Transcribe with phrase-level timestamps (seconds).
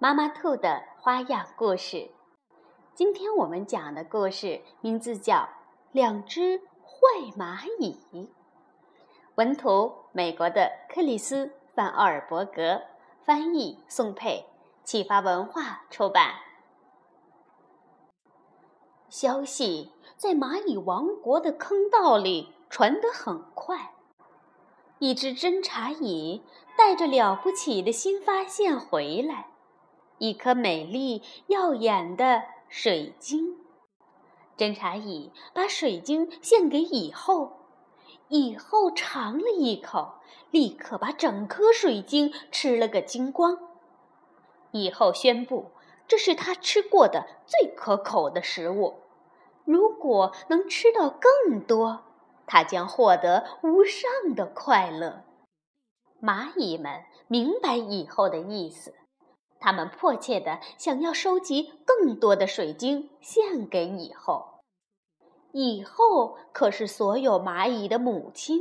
[0.00, 2.10] 妈妈兔的花样故事，
[2.94, 5.36] 今天我们讲的故事名字叫
[5.92, 7.96] 《两只坏蚂蚁》。
[9.36, 12.82] 文图：美国的克里斯·范奥尔伯格，
[13.24, 14.46] 翻译：宋佩，
[14.82, 16.34] 启发文化出版。
[19.08, 23.92] 消息在蚂蚁王国的坑道里传得很快，
[24.98, 26.42] 一只侦察蚁
[26.76, 29.53] 带着了不起的新发现回来。
[30.24, 33.58] 一颗美丽耀眼的水晶，
[34.56, 37.52] 侦察蚁把水晶献给蚁后，
[38.28, 40.14] 蚁后尝了一口，
[40.50, 43.58] 立刻把整颗水晶吃了个精光。
[44.70, 45.72] 蚁后宣布，
[46.08, 48.94] 这是他吃过的最可口的食物，
[49.66, 52.02] 如果能吃到更多，
[52.46, 55.22] 他将获得无上的快乐。
[56.22, 58.94] 蚂蚁们明白蚁后的意思。
[59.64, 64.60] 他们迫切地想要收集更多的水晶献给蚁后。
[65.52, 68.60] 蚁后可是所有蚂蚁的母亲，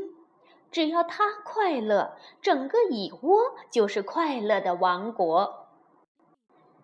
[0.72, 5.68] 只要它快乐，整个蚁窝就是快乐的王国。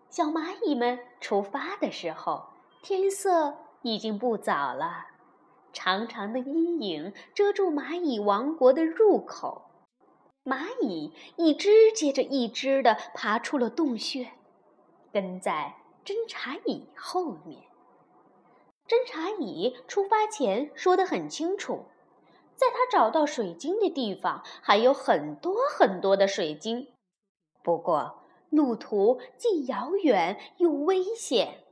[0.10, 2.44] 小蚂蚁们出发的时候，
[2.84, 5.06] 天色已经不早了，
[5.72, 9.69] 长长的阴影遮住蚂蚁王国的入口。
[10.50, 14.32] 蚂蚁一只接着一只地爬出了洞穴，
[15.14, 17.62] 跟在侦察蚁后面。
[18.88, 21.86] 侦察蚁出发前说得很清楚，
[22.56, 26.88] 在他找到水晶的地方还有很多很多的水晶，
[27.62, 31.64] 不过路途既遥远又危险。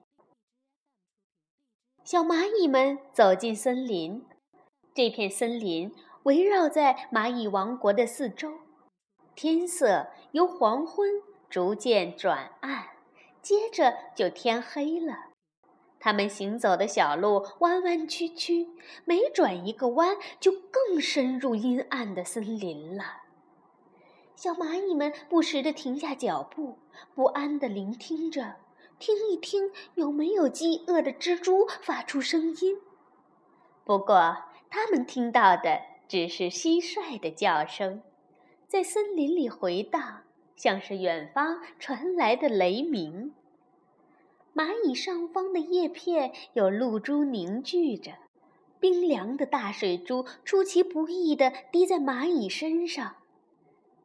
[2.03, 4.23] 小蚂蚁们走进森林，
[4.93, 5.91] 这片森林
[6.23, 8.53] 围绕在蚂蚁王国的四周。
[9.37, 12.87] 天色由黄昏逐渐转暗，
[13.39, 15.25] 接着就天黑了。
[15.99, 18.67] 他们行走的小路弯弯曲曲，
[19.05, 23.03] 每转一个弯就更深入阴暗的森林了。
[24.35, 26.79] 小蚂蚁们不时地停下脚步，
[27.13, 28.55] 不安地聆听着，
[28.97, 32.79] 听一听有没有饥饿的蜘蛛发出声音。
[33.85, 34.35] 不过，
[34.71, 38.01] 他们听到的只是蟋蟀的叫声。
[38.67, 40.23] 在森林里回荡，
[40.57, 43.33] 像是远方传来的雷鸣。
[44.53, 48.15] 蚂蚁上方的叶片有露珠凝聚着，
[48.77, 53.15] 冰凉的大水珠出其不意地滴在蚂蚁身上。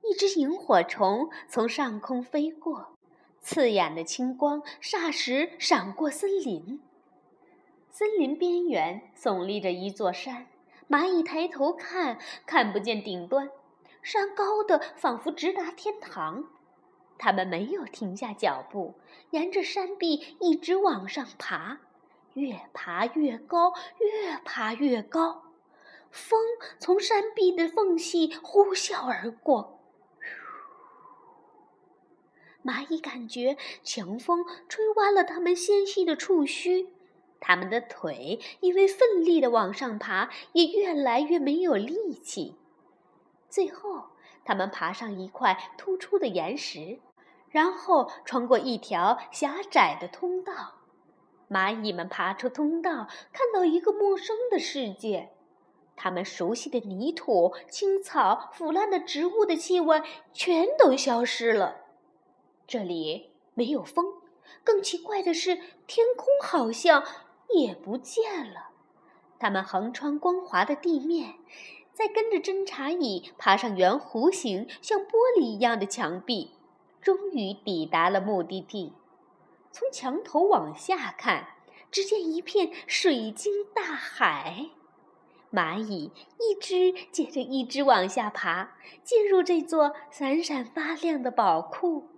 [0.05, 2.97] 一只萤火虫从上空飞过，
[3.41, 6.81] 刺眼的青光霎时闪过森林。
[7.91, 10.47] 森林边缘耸立着一座山，
[10.89, 13.51] 蚂蚁抬头看，看不见顶端。
[14.03, 16.45] 山高的仿佛直达天堂，
[17.19, 18.95] 他们没有停下脚步，
[19.31, 21.79] 沿着山壁一直往上爬，
[22.35, 25.45] 越爬越高，越爬越高。
[26.11, 26.39] 风
[26.79, 29.81] 从山壁的缝隙呼啸而过，
[32.63, 36.89] 蚂蚁感觉强风吹弯了它们纤细的触须，
[37.41, 42.57] 它们的腿因为奋力的往上爬，也越来越没有力气。
[43.53, 44.05] 最后，
[44.47, 47.01] 他们爬上一块突出的岩石，
[47.51, 50.53] 然后穿过一条狭窄的通道。
[51.51, 55.33] 蚂蚁们爬出通道，看到一个陌生的世界。
[55.95, 60.03] 他们熟悉的泥土、青草、腐烂的植物的气味
[60.33, 61.83] 全都消失了。
[62.67, 64.15] 这里没有风，
[64.65, 65.57] 更奇怪的是，
[65.87, 67.05] 天空好像
[67.51, 68.71] 也不见了。
[69.39, 71.35] 他们横穿光滑的地面。
[71.93, 76.53] 再跟着侦察蚁爬上圆弧形、像玻璃一样的墙壁，
[77.01, 78.95] 终于抵达了目的地。
[79.71, 81.49] 从墙头往下看，
[81.91, 84.71] 只见一片水晶大海。
[85.53, 88.75] 蚂蚁一只接着一只往下爬，
[89.05, 92.09] 进入这座闪闪发亮的宝库。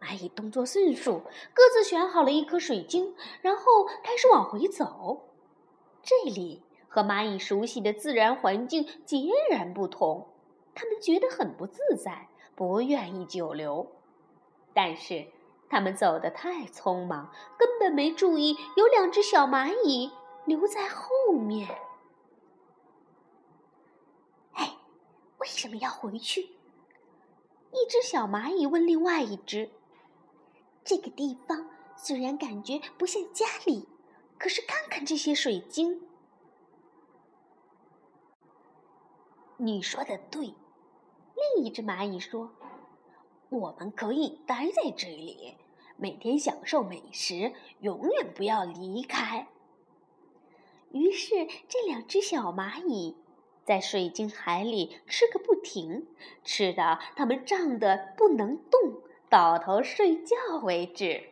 [0.00, 1.22] 蚂蚁动作迅速，
[1.52, 5.28] 各自选好了一颗水晶，然后开始往回走。
[6.02, 6.62] 这里。
[6.94, 9.16] 和蚂蚁熟悉的自然环境截
[9.50, 10.28] 然不同，
[10.74, 13.90] 它们觉得很不自在，不愿意久留。
[14.74, 15.28] 但是，
[15.70, 20.12] 它们走得太匆忙，根本没注意有两只小蚂蚁
[20.44, 21.66] 留在后面。
[24.52, 24.76] 哎，
[25.38, 26.42] 为什么要回去？
[26.42, 29.70] 一只小蚂蚁问另外一只
[30.84, 33.88] ：“这个地方虽然感觉不像家里，
[34.38, 36.02] 可是看看这些水晶。”
[39.64, 40.54] 你说的对，
[41.54, 42.50] 另一只蚂蚁说
[43.48, 45.56] ：“我们可以待在这里，
[45.96, 49.46] 每天享受美食，永远不要离开。”
[50.90, 53.16] 于是，这两只小蚂蚁
[53.64, 56.08] 在水晶海里吃个不停，
[56.42, 61.28] 吃到它们胀得不能动，倒头睡觉为止。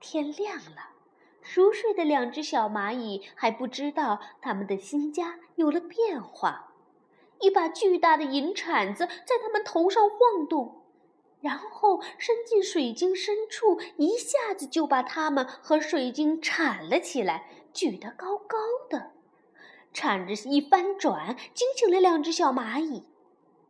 [0.00, 0.94] 天亮了，
[1.42, 6.67] 熟睡的两只小蚂蚁还不知道他们的新家有了变化。
[7.40, 10.82] 一把巨大的银铲子在他们头上晃动，
[11.40, 18.58] 然后伸进水晶深处，一下子就把它们和水晶铲了起来，举得高高
[18.88, 19.12] 的。
[19.92, 23.04] 铲子一翻转，惊醒了两只小蚂蚁。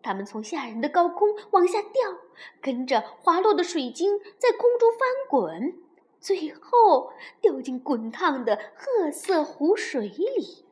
[0.02, 2.18] 它们从吓人的高空往下掉，
[2.62, 5.74] 跟着滑落的水晶在空中翻滚，
[6.20, 10.64] 最后掉进滚烫的褐色湖水里。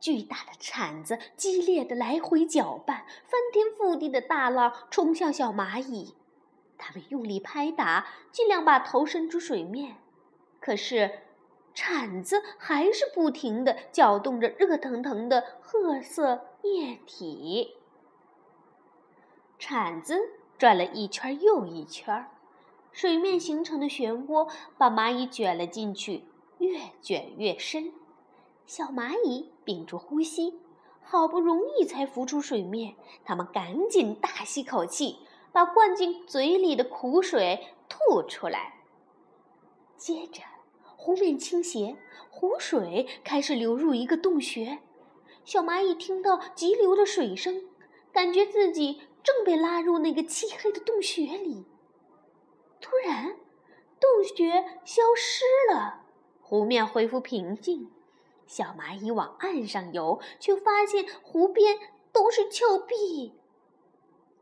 [0.00, 6.14] 巨大的铲子激烈的来回搅拌，翻天覆地的大浪冲向小蚂蚁，
[6.76, 9.96] 它们用力拍打，尽量把头伸出水面，
[10.60, 11.20] 可是
[11.74, 17.76] 铲子还是不停地搅动着热腾腾的褐色液体。
[19.58, 20.18] 铲子
[20.56, 22.28] 转了一圈又一圈，
[22.92, 26.24] 水面形成的漩涡把蚂蚁卷了进去，
[26.58, 27.92] 越卷越深。
[28.68, 30.60] 小蚂蚁屏住呼吸，
[31.00, 32.96] 好不容易才浮出水面。
[33.24, 35.20] 它们赶紧大吸口气，
[35.52, 38.74] 把灌进嘴里的苦水吐出来。
[39.96, 40.42] 接着，
[40.84, 41.96] 湖面倾斜，
[42.28, 44.80] 湖水开始流入一个洞穴。
[45.46, 47.62] 小蚂蚁听到急流的水声，
[48.12, 51.64] 感觉自己正被拉入那个漆黑的洞穴里。
[52.82, 53.34] 突然，
[53.98, 56.02] 洞穴消失了，
[56.42, 57.90] 湖面恢复平静。
[58.48, 61.78] 小蚂蚁往岸上游，却发现湖边
[62.12, 63.34] 都是峭壁。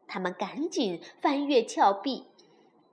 [0.06, 2.28] 它们赶紧翻越峭壁。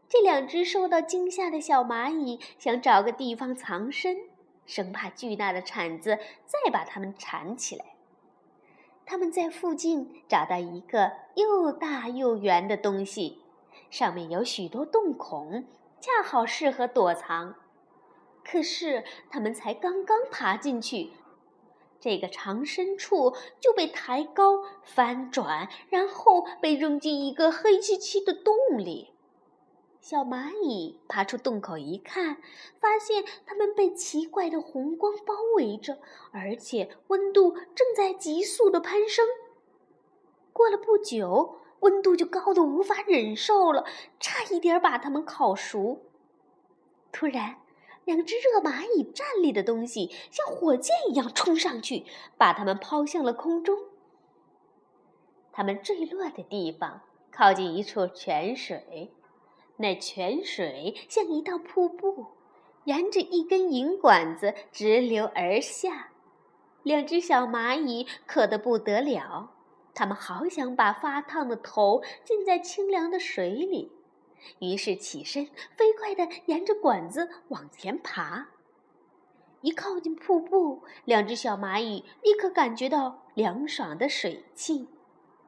[0.09, 4.17] 这两只受到惊吓的小蚂蚁想找个地方藏身，
[4.65, 7.85] 生怕巨大的铲子再把它们铲起来。
[9.05, 13.41] 他们在附近找到一个又大又圆的东西，
[13.89, 15.65] 上面有许多洞孔，
[15.99, 17.55] 恰好适合躲藏。
[18.53, 21.09] 可是，他们才刚刚爬进去，
[21.99, 29.15] 这个藏身处就被抬高、翻转，然后被扔进一个黑漆漆的洞里。
[29.99, 32.37] 小蚂蚁爬出洞口一看，
[32.79, 35.97] 发现它们被奇怪的红光包围着，
[36.31, 39.25] 而且温度正在急速的攀升。
[40.51, 43.83] 过了不久，温度就高的无法忍受了，
[44.19, 46.03] 差一点把它们烤熟。
[47.11, 47.57] 突然，
[48.05, 52.05] 两只热蚂蚁站立的东西像火箭一样冲上去，
[52.37, 53.77] 把它们抛向了空中。
[55.51, 57.01] 它们坠落的地方
[57.31, 59.13] 靠近一处泉水，
[59.77, 62.27] 那泉水像一道瀑布，
[62.85, 66.09] 沿着一根银管子直流而下。
[66.81, 69.51] 两只小蚂蚁渴得不得了，
[69.93, 73.91] 它们好想把发烫的头浸在清凉的水里。
[74.59, 75.45] 于是起身，
[75.75, 78.47] 飞快地沿着管子往前爬。
[79.61, 84.87] 一靠近瀑布，两只小蚂蚁立刻感觉到凉爽的水汽。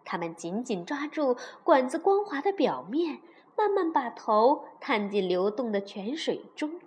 [0.05, 3.19] 它们紧紧抓住管子光滑的表面，
[3.57, 6.79] 慢慢把头探进流动的泉水中。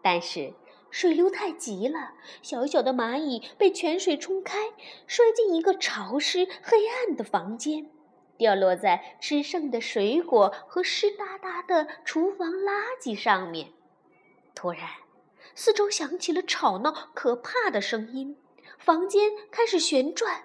[0.00, 0.54] 但是
[0.90, 4.72] 水流太急了，小小的蚂蚁被泉水冲开，
[5.06, 7.90] 摔进一个潮湿黑暗的房间。
[8.36, 13.72] 掉落在吃剩的水果和湿哒哒的厨房垃圾上面。
[14.54, 14.82] 突然，
[15.54, 18.36] 四周响起了吵闹、可怕的声音，
[18.78, 20.44] 房间开始旋转，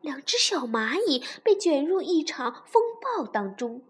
[0.00, 3.82] 两只小蚂蚁被卷入一场风暴当中，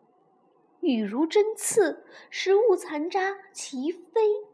[0.80, 4.44] 雨如针刺，食物残渣齐飞。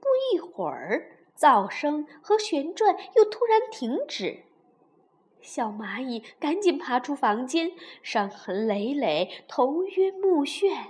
[0.00, 4.45] 不一会儿，噪声和旋转又突然停止。
[5.46, 7.70] 小蚂蚁赶紧爬出房间，
[8.02, 10.88] 伤痕累累，头晕目眩。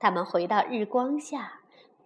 [0.00, 1.60] 它们回到日光下，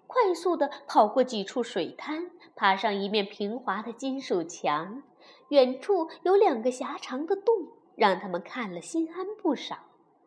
[0.07, 5.03] 快速地跑过几处水滩，爬上一面平滑的金属墙。
[5.49, 9.79] 远处有两个狭长的洞，让他们看了心安不少。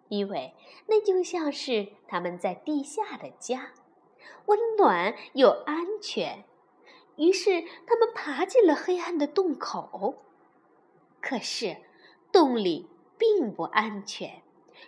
[0.10, 0.56] 因为
[0.88, 3.74] 那就像是他们在地下的家，
[4.48, 6.46] 温暖又安全。
[7.18, 10.25] 于是，他们爬进了黑暗的洞口。
[11.28, 11.78] 可是，
[12.32, 14.44] 洞里并不安全，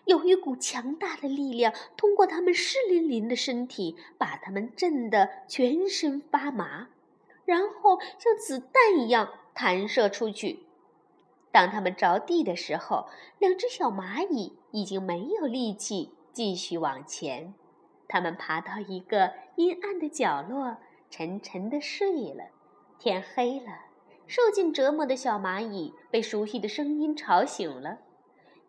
[0.06, 6.90] 有一股强大的力量通过他们湿淋淋的身体，把他们震得全身发麻，
[7.44, 10.60] 然后像子弹一样弹射出去。
[11.52, 13.08] 当他们着地的时候，
[13.40, 17.56] 两只小蚂蚁已经没有力气继续往前。
[18.08, 20.78] 他们爬到一个阴暗的角落，
[21.10, 22.52] 沉沉的睡了。
[23.00, 23.87] 天黑了，
[24.28, 28.00] 受尽折磨的小蚂蚁被熟悉的声音吵醒了。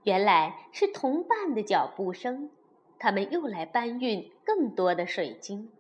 [0.05, 2.51] 原来是同伴的脚步声，
[2.99, 5.71] 他们又来搬运更多的水晶。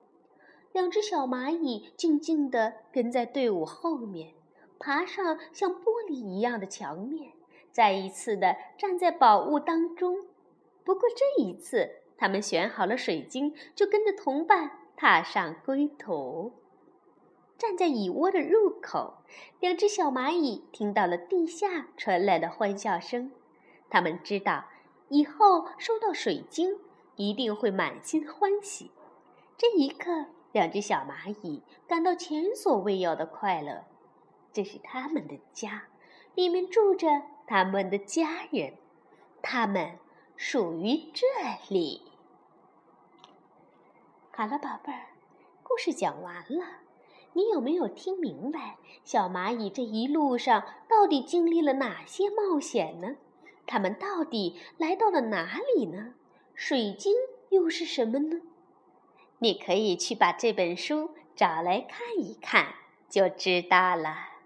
[0.73, 4.35] 两只小蚂蚁静静地跟在队伍后面。
[4.81, 7.33] 爬上像玻璃一样的墙面，
[7.73, 10.19] 再一次的站在宝物当中。
[10.85, 16.53] 不过这一次，他们选好了水晶，就跟着同伴踏上归途。
[17.59, 19.15] 站在蚁窝的入口，
[19.59, 23.33] 两只小蚂蚁听到了地下传来的欢笑声。
[23.91, 24.67] 他们知道，
[25.09, 26.79] 以后收到水晶
[27.17, 28.93] 一定会满心欢喜。
[29.57, 33.85] 这一刻，两只小蚂蚁感到前所未有的快乐。
[34.53, 35.88] 这是他们的家，
[36.37, 38.75] 里面住着他们的家人，
[39.43, 39.99] 他们
[40.37, 41.27] 属于这
[41.69, 42.03] 里。
[44.31, 45.07] 好了，宝贝儿，
[45.65, 46.88] 故事讲完了。
[47.35, 53.17] 你有没有听明白小蚂蚁这一路上到底经历了哪些冒险呢？
[53.67, 56.15] 它们到底来到了哪里呢？
[56.55, 57.15] 水晶
[57.51, 58.41] 又是什么呢？
[59.39, 62.75] 你可以去把这本书找来看一看，
[63.09, 64.38] 就知道了。